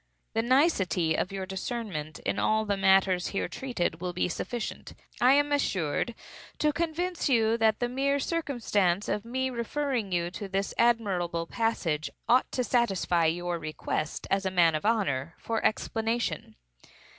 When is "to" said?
6.57-6.73, 10.31-10.47, 12.51-12.63